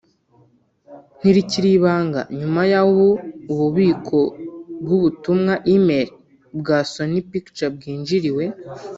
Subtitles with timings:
[1.17, 3.07] ntirikiri ibanga nyuma y’aho
[3.51, 4.19] ububiko
[4.83, 6.09] bw’ubutumwa (email)
[6.59, 8.43] bwa Sony Pictures bwinjiriwe